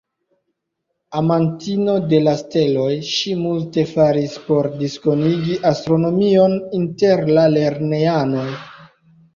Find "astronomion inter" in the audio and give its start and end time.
5.75-7.27